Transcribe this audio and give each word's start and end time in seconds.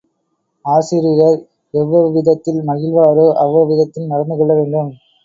ஆசிரியர் 0.65 1.37
எவ்வெவ்விதத்தில் 1.73 2.61
மகிழ்வாரோ 2.63 3.27
அவ்வவ்விதத்தில் 3.43 4.09
நடந்து 4.09 4.37
கொள்ள 4.37 4.55
வேண்டும். 4.55 4.91